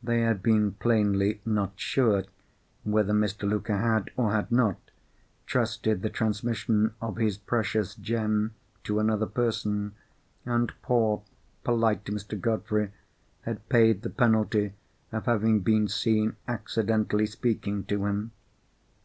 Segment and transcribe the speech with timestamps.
[0.00, 2.22] They had been plainly not sure
[2.84, 3.48] whether Mr.
[3.50, 4.78] Luker had, or had not,
[5.44, 9.96] trusted the transmission of his precious gem to another person;
[10.46, 11.24] and poor
[11.64, 12.40] polite Mr.
[12.40, 12.92] Godfrey
[13.40, 14.74] had paid the penalty
[15.10, 18.30] of having been seen accidentally speaking to him.